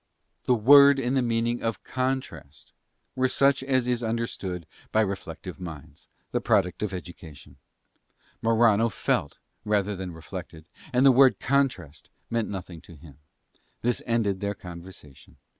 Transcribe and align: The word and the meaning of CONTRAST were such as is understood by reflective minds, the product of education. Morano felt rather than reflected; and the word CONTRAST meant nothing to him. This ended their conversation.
The 0.45 0.55
word 0.55 0.97
and 0.97 1.15
the 1.15 1.21
meaning 1.21 1.61
of 1.61 1.83
CONTRAST 1.83 2.73
were 3.15 3.27
such 3.27 3.61
as 3.61 3.87
is 3.87 4.03
understood 4.03 4.65
by 4.91 5.01
reflective 5.01 5.59
minds, 5.59 6.09
the 6.31 6.41
product 6.41 6.81
of 6.81 6.91
education. 6.91 7.57
Morano 8.41 8.89
felt 8.89 9.37
rather 9.63 9.95
than 9.95 10.11
reflected; 10.11 10.67
and 10.91 11.05
the 11.05 11.11
word 11.11 11.39
CONTRAST 11.39 12.09
meant 12.31 12.49
nothing 12.49 12.81
to 12.81 12.95
him. 12.95 13.19
This 13.83 14.01
ended 14.07 14.39
their 14.39 14.55
conversation. 14.55 15.37